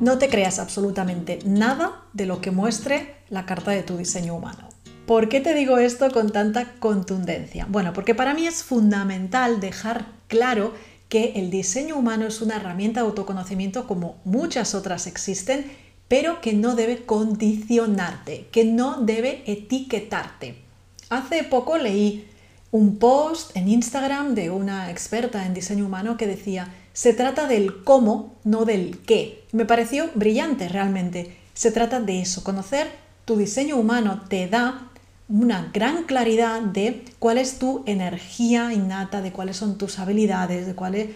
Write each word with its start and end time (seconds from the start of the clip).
No 0.00 0.16
te 0.16 0.30
creas 0.30 0.58
absolutamente 0.58 1.40
nada 1.44 2.02
de 2.14 2.24
lo 2.24 2.40
que 2.40 2.50
muestre 2.50 3.16
la 3.28 3.44
carta 3.44 3.70
de 3.70 3.82
tu 3.82 3.98
diseño 3.98 4.34
humano. 4.34 4.68
¿Por 5.06 5.28
qué 5.28 5.40
te 5.40 5.54
digo 5.54 5.76
esto 5.78 6.10
con 6.10 6.30
tanta 6.30 6.72
contundencia? 6.78 7.66
Bueno, 7.68 7.92
porque 7.92 8.14
para 8.14 8.32
mí 8.32 8.46
es 8.46 8.62
fundamental 8.62 9.60
dejar 9.60 10.06
claro 10.26 10.72
que 11.10 11.32
el 11.34 11.50
diseño 11.50 11.96
humano 11.96 12.26
es 12.26 12.40
una 12.40 12.56
herramienta 12.56 13.00
de 13.00 13.06
autoconocimiento 13.06 13.86
como 13.86 14.16
muchas 14.24 14.74
otras 14.74 15.06
existen, 15.06 15.70
pero 16.08 16.40
que 16.40 16.54
no 16.54 16.76
debe 16.76 17.04
condicionarte, 17.04 18.46
que 18.52 18.64
no 18.64 19.02
debe 19.02 19.42
etiquetarte. 19.46 20.62
Hace 21.10 21.44
poco 21.44 21.76
leí 21.76 22.29
un 22.72 22.98
post 22.98 23.56
en 23.56 23.68
Instagram 23.68 24.34
de 24.34 24.50
una 24.50 24.90
experta 24.90 25.44
en 25.46 25.54
diseño 25.54 25.86
humano 25.86 26.16
que 26.16 26.26
decía, 26.26 26.72
se 26.92 27.12
trata 27.12 27.46
del 27.46 27.82
cómo, 27.82 28.34
no 28.44 28.64
del 28.64 28.98
qué. 28.98 29.44
Me 29.52 29.64
pareció 29.64 30.10
brillante 30.14 30.68
realmente. 30.68 31.36
Se 31.54 31.72
trata 31.72 32.00
de 32.00 32.20
eso, 32.20 32.44
conocer 32.44 32.88
tu 33.24 33.36
diseño 33.36 33.76
humano 33.76 34.22
te 34.28 34.48
da 34.48 34.88
una 35.28 35.70
gran 35.72 36.04
claridad 36.04 36.60
de 36.60 37.04
cuál 37.20 37.38
es 37.38 37.58
tu 37.58 37.84
energía 37.86 38.72
innata, 38.72 39.20
de 39.20 39.30
cuáles 39.30 39.56
son 39.56 39.78
tus 39.78 40.00
habilidades, 40.00 40.66
de 40.66 40.74
cuál 40.74 40.96
es 40.96 41.10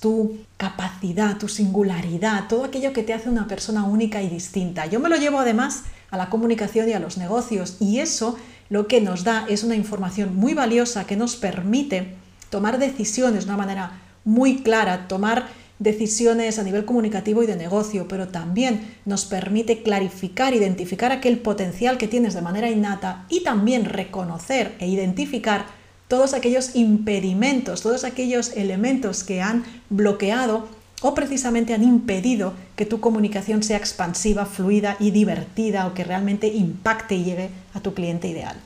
tu 0.00 0.38
capacidad, 0.56 1.38
tu 1.38 1.48
singularidad, 1.48 2.48
todo 2.48 2.64
aquello 2.64 2.92
que 2.92 3.04
te 3.04 3.14
hace 3.14 3.28
una 3.28 3.46
persona 3.46 3.84
única 3.84 4.20
y 4.22 4.28
distinta. 4.28 4.86
Yo 4.86 4.98
me 4.98 5.08
lo 5.08 5.16
llevo 5.16 5.38
además 5.38 5.84
a 6.10 6.16
la 6.16 6.28
comunicación 6.28 6.88
y 6.88 6.92
a 6.92 6.98
los 6.98 7.16
negocios 7.16 7.76
y 7.78 8.00
eso 8.00 8.36
lo 8.70 8.86
que 8.86 9.00
nos 9.00 9.24
da 9.24 9.44
es 9.48 9.64
una 9.64 9.74
información 9.74 10.34
muy 10.36 10.54
valiosa 10.54 11.04
que 11.04 11.16
nos 11.16 11.36
permite 11.36 12.14
tomar 12.48 12.78
decisiones 12.78 13.44
de 13.44 13.50
una 13.50 13.58
manera 13.58 14.00
muy 14.24 14.62
clara, 14.62 15.08
tomar 15.08 15.48
decisiones 15.80 16.58
a 16.58 16.62
nivel 16.62 16.84
comunicativo 16.84 17.42
y 17.42 17.46
de 17.46 17.56
negocio, 17.56 18.06
pero 18.06 18.28
también 18.28 18.94
nos 19.04 19.24
permite 19.24 19.82
clarificar, 19.82 20.54
identificar 20.54 21.10
aquel 21.10 21.38
potencial 21.38 21.98
que 21.98 22.06
tienes 22.06 22.34
de 22.34 22.42
manera 22.42 22.70
innata 22.70 23.24
y 23.28 23.42
también 23.42 23.86
reconocer 23.86 24.74
e 24.78 24.86
identificar 24.86 25.66
todos 26.06 26.34
aquellos 26.34 26.76
impedimentos, 26.76 27.82
todos 27.82 28.04
aquellos 28.04 28.56
elementos 28.56 29.24
que 29.24 29.40
han 29.40 29.64
bloqueado 29.88 30.68
o 31.02 31.14
precisamente 31.14 31.74
han 31.74 31.82
impedido 31.82 32.52
que 32.76 32.86
tu 32.86 33.00
comunicación 33.00 33.62
sea 33.62 33.76
expansiva, 33.76 34.46
fluida 34.46 34.96
y 35.00 35.10
divertida 35.10 35.86
o 35.86 35.94
que 35.94 36.04
realmente 36.04 36.48
impacte 36.48 37.14
y 37.14 37.24
llegue 37.24 37.50
a 37.74 37.80
tu 37.80 37.94
cliente 37.94 38.28
ideal. 38.28 38.56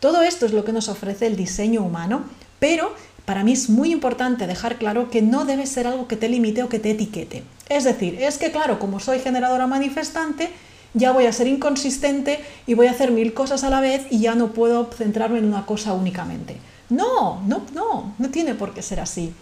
Todo 0.00 0.22
esto 0.22 0.46
es 0.46 0.52
lo 0.52 0.64
que 0.64 0.72
nos 0.72 0.88
ofrece 0.88 1.26
el 1.26 1.36
diseño 1.36 1.82
humano, 1.82 2.24
pero 2.58 2.94
para 3.24 3.42
mí 3.42 3.52
es 3.52 3.70
muy 3.70 3.90
importante 3.90 4.46
dejar 4.46 4.76
claro 4.76 5.10
que 5.10 5.22
no 5.22 5.44
debe 5.44 5.66
ser 5.66 5.86
algo 5.86 6.06
que 6.06 6.16
te 6.16 6.28
limite 6.28 6.62
o 6.62 6.68
que 6.68 6.78
te 6.78 6.90
etiquete. 6.90 7.42
Es 7.68 7.84
decir, 7.84 8.16
es 8.20 8.36
que 8.36 8.52
claro, 8.52 8.78
como 8.78 9.00
soy 9.00 9.20
generadora 9.20 9.66
manifestante, 9.66 10.50
ya 10.92 11.10
voy 11.12 11.26
a 11.26 11.32
ser 11.32 11.48
inconsistente 11.48 12.40
y 12.66 12.74
voy 12.74 12.86
a 12.86 12.92
hacer 12.92 13.10
mil 13.10 13.34
cosas 13.34 13.64
a 13.64 13.70
la 13.70 13.80
vez 13.80 14.06
y 14.10 14.20
ya 14.20 14.34
no 14.34 14.52
puedo 14.52 14.90
centrarme 14.92 15.38
en 15.38 15.46
una 15.46 15.66
cosa 15.66 15.92
únicamente. 15.94 16.56
No, 16.90 17.42
no, 17.46 17.62
no, 17.74 18.14
no 18.18 18.28
tiene 18.30 18.54
por 18.54 18.74
qué 18.74 18.82
ser 18.82 19.00
así. 19.00 19.32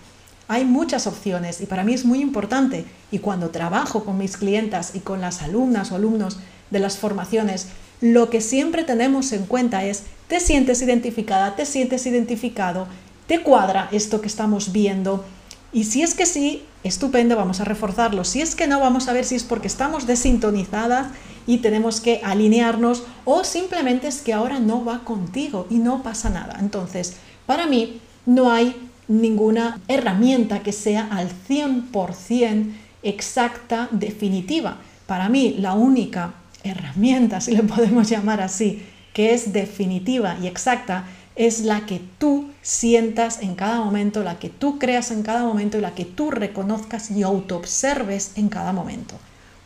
Hay 0.49 0.65
muchas 0.65 1.07
opciones 1.07 1.61
y 1.61 1.67
para 1.67 1.85
mí 1.85 1.95
es 1.95 2.05
muy 2.05 2.21
importante 2.21 2.85
y 3.11 3.19
cuando 3.19 3.51
trabajo 3.51 4.05
con 4.05 4.19
mis 4.19 4.37
clientas 4.37 4.93
y 4.95 5.01
con 5.01 5.21
las 5.21 5.43
alumnas 5.43 5.93
o 5.93 5.97
alumnos 5.97 6.39
de 6.71 6.79
las 6.79 6.99
formaciones, 6.99 7.69
lo 8.01 8.31
que 8.31 8.41
siempre 8.41 8.85
tenemos 8.85 9.33
en 9.33 9.47
cuenta 9.47 9.85
es, 9.85 10.03
te 10.29 10.41
sientes 10.41 10.83
identificada, 10.83 11.55
te 11.55 11.65
sientes 11.67 12.07
identificado, 12.07 12.87
¿Te 13.27 13.41
cuadra 13.41 13.89
esto 13.93 14.21
que 14.21 14.27
estamos 14.27 14.73
viendo? 14.73 15.25
Y 15.73 15.85
si 15.85 16.03
es 16.03 16.15
que 16.15 16.27
sí, 16.27 16.65
estupendo, 16.83 17.37
vamos 17.37 17.61
a 17.61 17.65
reforzarlo. 17.65 18.25
Si 18.25 18.43
es 18.43 18.55
que 18.55 18.67
no, 18.67 18.81
vamos 18.81 19.09
a 19.09 19.13
ver 19.13 19.25
si 19.25 19.37
es 19.37 19.45
porque 19.45 19.69
estamos 19.69 20.07
desintonizadas 20.07 21.07
y 21.47 21.59
tenemos 21.59 22.01
que 22.01 22.21
alinearnos 22.25 23.05
o 23.25 23.45
simplemente 23.45 24.09
es 24.09 24.21
que 24.21 24.35
ahora 24.35 24.59
no 24.59 24.85
va 24.85 25.05
contigo 25.05 25.67
y 25.71 25.77
no 25.77 26.03
pasa 26.03 26.31
nada. 26.31 26.59
Entonces, 26.61 27.15
para 27.47 27.67
mí 27.67 28.01
no 28.27 28.51
hay 28.51 28.91
ninguna 29.21 29.81
herramienta 29.89 30.63
que 30.63 30.73
sea 30.73 31.09
al 31.11 31.29
100% 31.49 32.73
exacta, 33.03 33.89
definitiva. 33.91 34.79
Para 35.07 35.29
mí 35.29 35.57
la 35.59 35.75
única 35.75 36.35
herramienta, 36.65 37.41
si 37.43 37.57
le 37.57 37.63
podemos 37.63 38.09
llamar 38.09 38.41
así, 38.41 38.83
que 39.13 39.35
es 39.35 39.53
definitiva 39.53 40.39
y 40.41 40.47
exacta, 40.47 41.05
es 41.35 41.63
la 41.63 41.87
que 41.87 42.01
tú 42.19 42.51
sientas 42.61 43.41
en 43.41 43.55
cada 43.55 43.81
momento, 43.81 44.23
la 44.23 44.39
que 44.39 44.51
tú 44.51 44.79
creas 44.79 45.11
en 45.11 45.23
cada 45.23 45.45
momento 45.45 45.79
y 45.79 45.81
la 45.81 45.95
que 45.95 46.05
tú 46.05 46.31
reconozcas 46.31 47.11
y 47.11 47.23
autoobserves 47.23 48.33
en 48.37 48.49
cada 48.49 48.73
momento. 48.73 49.15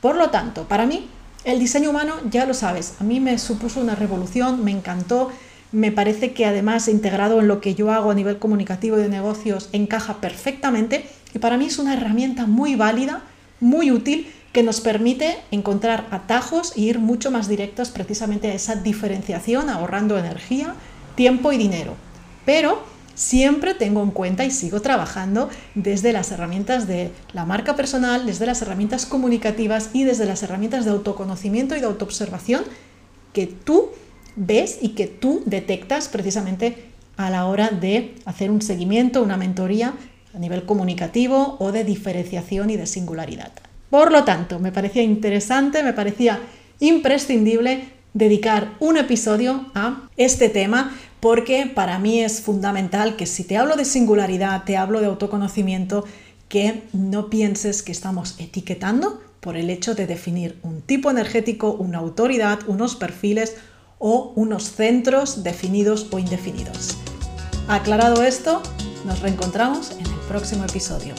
Por 0.00 0.16
lo 0.16 0.30
tanto, 0.30 0.68
para 0.68 0.86
mí, 0.86 1.08
el 1.44 1.58
diseño 1.58 1.90
humano, 1.90 2.14
ya 2.30 2.46
lo 2.46 2.54
sabes, 2.54 2.94
a 3.00 3.04
mí 3.04 3.20
me 3.20 3.38
supuso 3.38 3.80
una 3.80 3.94
revolución, 3.94 4.64
me 4.64 4.70
encantó, 4.70 5.30
me 5.72 5.92
parece 5.92 6.32
que 6.32 6.46
además 6.46 6.88
integrado 6.88 7.40
en 7.40 7.48
lo 7.48 7.60
que 7.60 7.74
yo 7.74 7.90
hago 7.90 8.10
a 8.10 8.14
nivel 8.14 8.38
comunicativo 8.38 8.98
y 8.98 9.02
de 9.02 9.08
negocios 9.08 9.68
encaja 9.72 10.20
perfectamente 10.20 11.06
y 11.34 11.38
para 11.38 11.56
mí 11.56 11.66
es 11.66 11.78
una 11.78 11.94
herramienta 11.94 12.46
muy 12.46 12.76
válida, 12.76 13.22
muy 13.60 13.90
útil 13.90 14.32
que 14.52 14.62
nos 14.62 14.80
permite 14.80 15.36
encontrar 15.50 16.06
atajos 16.10 16.72
e 16.76 16.80
ir 16.80 16.98
mucho 16.98 17.30
más 17.30 17.46
directos 17.46 17.90
precisamente 17.90 18.50
a 18.50 18.54
esa 18.54 18.76
diferenciación, 18.76 19.68
ahorrando 19.68 20.16
energía, 20.16 20.74
tiempo 21.14 21.52
y 21.52 21.58
dinero. 21.58 21.94
Pero 22.46 22.82
siempre 23.14 23.74
tengo 23.74 24.02
en 24.02 24.12
cuenta 24.12 24.44
y 24.44 24.50
sigo 24.50 24.80
trabajando 24.80 25.50
desde 25.74 26.14
las 26.14 26.30
herramientas 26.30 26.86
de 26.86 27.10
la 27.34 27.44
marca 27.44 27.76
personal, 27.76 28.24
desde 28.24 28.46
las 28.46 28.62
herramientas 28.62 29.04
comunicativas 29.04 29.90
y 29.92 30.04
desde 30.04 30.24
las 30.24 30.42
herramientas 30.42 30.86
de 30.86 30.92
autoconocimiento 30.92 31.76
y 31.76 31.80
de 31.80 31.86
autoobservación 31.86 32.62
que 33.34 33.46
tú 33.46 33.90
ves 34.36 34.78
y 34.80 34.90
que 34.90 35.06
tú 35.06 35.42
detectas 35.46 36.08
precisamente 36.08 36.84
a 37.16 37.30
la 37.30 37.46
hora 37.46 37.70
de 37.70 38.14
hacer 38.24 38.50
un 38.50 38.62
seguimiento, 38.62 39.22
una 39.22 39.36
mentoría 39.36 39.94
a 40.34 40.38
nivel 40.38 40.64
comunicativo 40.64 41.56
o 41.58 41.72
de 41.72 41.84
diferenciación 41.84 42.70
y 42.70 42.76
de 42.76 42.86
singularidad. 42.86 43.52
Por 43.90 44.12
lo 44.12 44.24
tanto, 44.24 44.58
me 44.58 44.72
parecía 44.72 45.02
interesante, 45.02 45.82
me 45.82 45.94
parecía 45.94 46.40
imprescindible 46.80 47.84
dedicar 48.12 48.74
un 48.80 48.96
episodio 48.96 49.66
a 49.74 50.08
este 50.16 50.48
tema 50.48 50.94
porque 51.20 51.66
para 51.66 51.98
mí 51.98 52.20
es 52.20 52.40
fundamental 52.40 53.16
que 53.16 53.26
si 53.26 53.44
te 53.44 53.56
hablo 53.56 53.76
de 53.76 53.84
singularidad, 53.84 54.64
te 54.64 54.76
hablo 54.76 55.00
de 55.00 55.06
autoconocimiento, 55.06 56.04
que 56.48 56.82
no 56.92 57.28
pienses 57.28 57.82
que 57.82 57.92
estamos 57.92 58.36
etiquetando 58.38 59.20
por 59.40 59.56
el 59.56 59.70
hecho 59.70 59.94
de 59.94 60.06
definir 60.06 60.58
un 60.62 60.82
tipo 60.82 61.10
energético, 61.10 61.72
una 61.72 61.98
autoridad, 61.98 62.60
unos 62.66 62.96
perfiles 62.96 63.56
o 63.98 64.32
unos 64.36 64.64
centros 64.70 65.42
definidos 65.42 66.08
o 66.10 66.18
indefinidos. 66.18 66.96
Aclarado 67.68 68.22
esto, 68.22 68.62
nos 69.04 69.20
reencontramos 69.20 69.92
en 69.92 70.06
el 70.06 70.20
próximo 70.28 70.64
episodio. 70.64 71.14